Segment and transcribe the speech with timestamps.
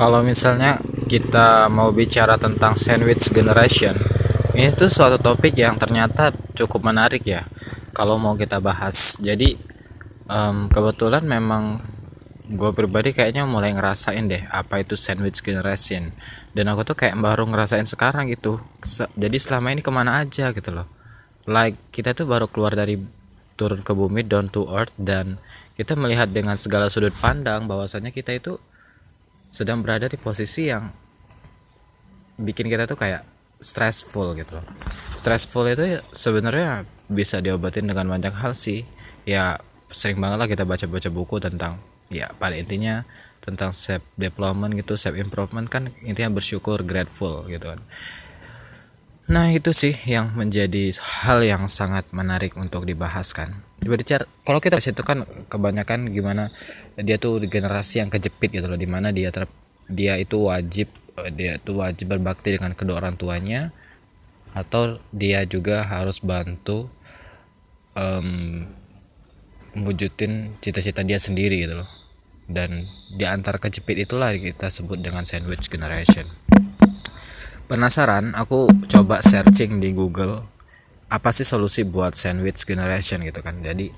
[0.00, 3.92] kalau misalnya kita mau bicara tentang sandwich generation
[4.56, 7.46] ini tuh suatu topik yang ternyata cukup menarik ya
[7.94, 9.20] kalau mau kita bahas.
[9.20, 9.54] Jadi
[10.26, 11.78] um, kebetulan memang
[12.50, 16.10] gue pribadi kayaknya mulai ngerasain deh apa itu sandwich generation.
[16.50, 18.58] Dan aku tuh kayak baru ngerasain sekarang gitu.
[19.14, 20.88] Jadi selama ini ke mana aja gitu loh.
[21.46, 22.98] Like kita tuh baru keluar dari
[23.54, 25.38] turun ke bumi down to earth dan
[25.78, 28.58] kita melihat dengan segala sudut pandang bahwasanya kita itu
[29.50, 30.86] sedang berada di posisi yang
[32.40, 33.26] bikin kita tuh kayak
[33.60, 34.66] stressful gitu loh.
[35.18, 38.86] Stressful itu sebenarnya bisa diobatin dengan banyak hal sih.
[39.28, 39.60] Ya
[39.92, 41.76] sering banget lah kita baca-baca buku tentang
[42.08, 43.04] ya pada intinya
[43.42, 47.80] tentang self development gitu self improvement kan intinya bersyukur grateful gitu kan.
[49.30, 50.90] Nah itu sih yang menjadi
[51.22, 53.30] hal yang sangat menarik untuk dibahas
[53.80, 53.88] kan.
[53.88, 56.52] Berbicara kalau kita situ kan kebanyakan gimana
[57.00, 59.48] dia tuh generasi yang kejepit gitu loh, di mana dia ter,
[59.88, 60.92] dia itu wajib
[61.24, 63.72] eh, dia itu wajib berbakti dengan kedua orang tuanya
[64.52, 66.90] atau dia juga harus bantu
[67.94, 68.66] um,
[69.78, 71.90] mewujudin cita-cita dia sendiri gitu loh.
[72.50, 72.82] Dan
[73.14, 76.26] di antara kejepit itulah kita sebut dengan sandwich generation
[77.70, 80.42] penasaran aku coba searching di Google
[81.10, 83.58] apa sih solusi buat sandwich generation gitu kan?
[83.58, 83.90] Jadi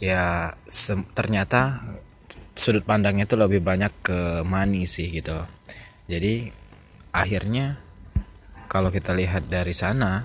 [0.00, 0.56] ya
[1.12, 1.84] ternyata
[2.56, 5.36] sudut pandangnya itu lebih banyak ke money sih gitu.
[6.08, 6.48] Jadi
[7.12, 7.76] akhirnya
[8.72, 10.24] kalau kita lihat dari sana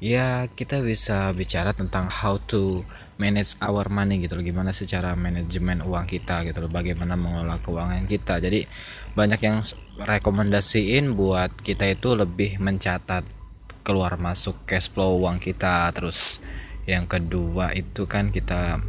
[0.00, 2.80] ya kita bisa bicara tentang how to
[3.20, 4.44] manage our money gitu loh.
[4.44, 6.72] Gimana secara manajemen uang kita gitu loh.
[6.72, 8.40] Bagaimana mengelola keuangan kita.
[8.40, 8.64] Jadi
[9.12, 9.60] banyak yang
[10.00, 13.39] rekomendasiin buat kita itu lebih mencatat
[13.82, 15.88] keluar masuk cash flow uang kita.
[15.94, 16.40] Terus
[16.84, 18.80] yang kedua itu kan kita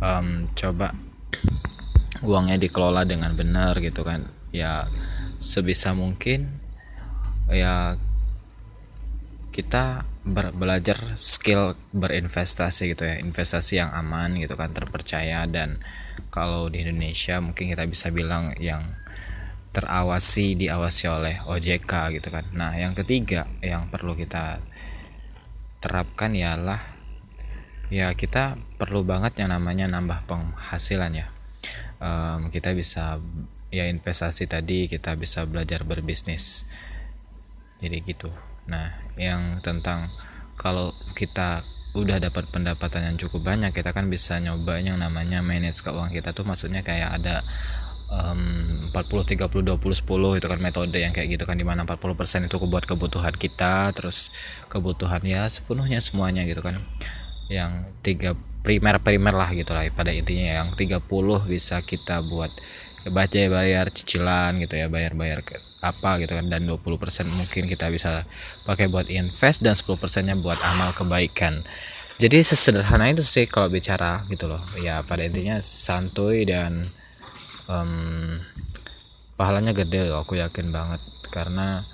[0.00, 0.92] um, coba
[2.20, 4.26] uangnya dikelola dengan benar gitu kan.
[4.50, 4.88] Ya
[5.40, 6.50] sebisa mungkin
[7.48, 7.96] ya
[9.50, 13.18] kita ber belajar skill berinvestasi gitu ya.
[13.18, 15.48] Investasi yang aman gitu kan terpercaya.
[15.48, 15.80] Dan
[16.28, 18.84] kalau di Indonesia mungkin kita bisa bilang yang
[19.70, 22.44] terawasi diawasi oleh OJK gitu kan.
[22.54, 24.58] Nah yang ketiga yang perlu kita
[25.80, 26.82] terapkan ialah
[27.90, 31.26] ya kita perlu banget yang namanya nambah penghasilan ya.
[32.00, 33.20] Um, kita bisa
[33.70, 36.66] ya investasi tadi kita bisa belajar berbisnis.
[37.80, 38.30] Jadi gitu.
[38.68, 40.10] Nah, yang tentang
[40.60, 45.82] kalau kita udah dapat pendapatan yang cukup banyak, kita kan bisa nyoba yang namanya manage
[45.82, 47.42] keuangan kita tuh maksudnya kayak ada
[48.10, 52.50] um, 40 30 20 10 itu kan metode yang kayak gitu kan di mana 40%
[52.50, 54.34] itu buat kebutuhan kita terus
[54.66, 56.82] kebutuhan ya sepenuhnya semuanya gitu kan.
[57.46, 57.72] Yang
[58.02, 61.00] tiga primer primer lah gitu lah pada intinya yang 30
[61.48, 62.52] bisa kita buat
[63.08, 65.40] baca bayar cicilan gitu ya bayar bayar
[65.80, 66.84] apa gitu kan dan 20%
[67.32, 68.28] mungkin kita bisa
[68.68, 69.96] pakai buat invest dan 10%
[70.28, 71.64] nya buat amal kebaikan.
[72.20, 74.60] Jadi sesederhana itu sih kalau bicara gitu loh.
[74.76, 76.92] Ya pada intinya santuy dan
[77.70, 78.42] um,
[79.38, 80.98] pahalanya gede loh, aku yakin banget.
[81.30, 81.86] Karena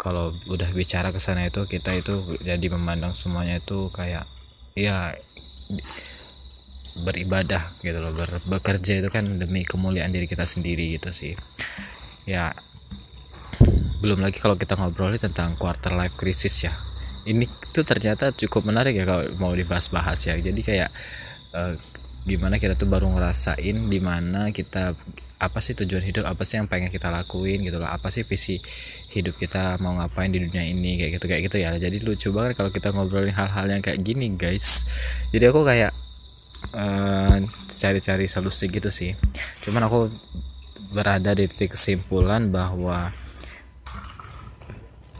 [0.00, 4.26] kalau udah bicara ke sana itu kita itu jadi memandang semuanya itu kayak
[4.74, 5.14] ya
[6.92, 11.38] beribadah gitu loh ber, bekerja itu kan demi kemuliaan diri kita sendiri gitu sih.
[12.26, 12.50] Ya
[14.02, 16.74] belum lagi kalau kita ngobrolin tentang quarter life crisis ya.
[17.22, 20.34] Ini tuh ternyata cukup menarik ya kalau mau dibahas-bahas ya.
[20.34, 20.90] Jadi kayak
[21.54, 21.78] uh,
[22.22, 24.94] gimana kita tuh baru ngerasain di mana kita
[25.42, 27.90] apa sih tujuan hidup apa sih yang pengen kita lakuin gitu loh.
[27.90, 28.62] Apa sih visi
[29.10, 31.74] hidup kita mau ngapain di dunia ini kayak gitu kayak gitu ya.
[31.74, 34.86] Jadi lucu banget kalau kita ngobrolin hal-hal yang kayak gini guys.
[35.34, 35.90] Jadi aku kayak
[36.78, 39.18] uh, cari-cari solusi gitu sih.
[39.66, 40.06] Cuman aku
[40.94, 43.10] berada di titik kesimpulan bahwa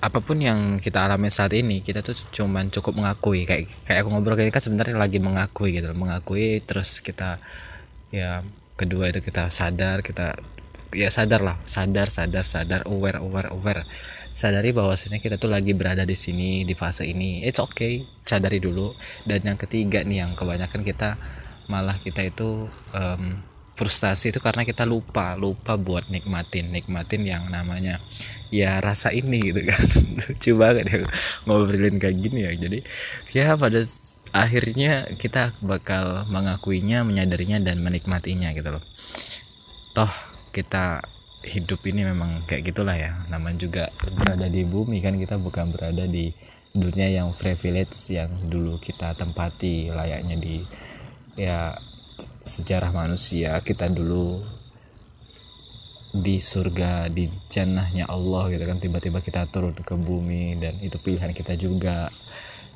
[0.02, 3.46] apa pun yang kita alami saat ini kita tuh cuman cukup mengakui.
[3.46, 7.38] Kayak kayak aku ngobrol kayak kan sebenarnya lagi mengakui gitu mengakui terus kita
[8.10, 8.42] ya
[8.74, 10.34] kedua itu kita sadar kita
[10.91, 11.56] ya sadar lah.
[11.71, 13.86] Sadar sadar sadar aware aware aware.
[14.34, 17.47] Sadari bahwasanya kita tuh lagi berada di sini di fase ini.
[17.47, 18.03] It's okay.
[18.27, 18.91] Sadari dulu.
[19.22, 21.15] Dan yang ketiga nih yang kebanyakan kita
[21.71, 23.38] malah kita itu um,
[23.82, 27.98] frustasi itu karena kita lupa lupa buat nikmatin nikmatin yang namanya
[28.54, 29.82] ya rasa ini gitu kan.
[30.22, 30.98] Lucu banget ya
[31.50, 32.52] ngobrolin kayak gini ya.
[32.54, 32.78] Jadi
[33.34, 33.82] ya pada
[34.30, 38.84] akhirnya kita bakal mengakuinya menyadarinya dan menikmatinya gitu loh.
[39.98, 40.12] Toh
[40.54, 41.02] kita
[41.42, 43.18] hidup ini memang kayak gitulah ya.
[43.26, 43.84] Namanya juga
[44.14, 46.30] berada di bumi kan kita bukan berada di
[46.72, 50.64] dunia yang privilege yang dulu kita tempati layaknya di
[51.36, 51.76] ya
[52.42, 54.42] sejarah manusia kita dulu
[56.12, 61.33] di surga di jannahnya Allah gitu kan tiba-tiba kita turun ke bumi dan itu pilihan
[61.33, 62.12] kita juga.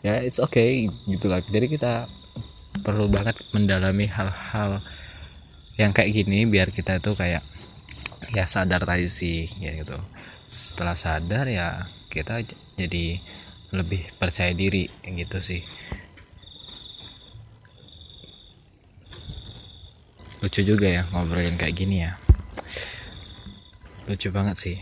[0.00, 1.44] Ya it's okay gitu lah.
[1.44, 2.08] Jadi kita
[2.80, 4.80] perlu banget mendalami hal-hal
[5.76, 7.44] yang kayak gini biar kita tuh kayak
[8.32, 9.96] ya sadar tadi sih ya gitu.
[10.48, 12.40] Setelah sadar ya kita
[12.80, 13.20] jadi
[13.76, 15.60] lebih percaya diri gitu sih
[20.44, 22.18] lucu juga ya ngobrolin kayak gini ya.
[24.06, 24.76] Lucu banget sih.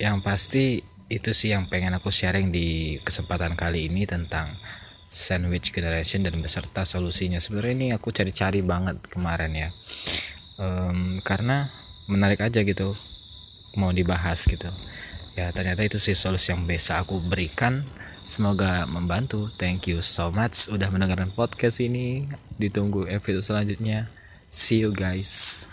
[0.00, 0.64] Yang pasti
[1.08, 4.52] itu sih yang pengen aku sharing di kesempatan kali ini tentang
[5.08, 7.40] sandwich generation dan beserta solusinya.
[7.40, 9.68] Sebenarnya ini aku cari-cari banget kemarin ya.
[10.58, 11.70] Um, karena
[12.10, 12.96] menarik aja gitu
[13.76, 14.68] mau dibahas gitu.
[15.38, 17.86] Ya ternyata itu sih solusi yang bisa aku berikan
[18.28, 19.48] semoga membantu.
[19.56, 22.28] Thank you so much udah mendengarkan podcast ini.
[22.60, 24.12] Ditunggu episode selanjutnya.
[24.52, 25.64] See you guys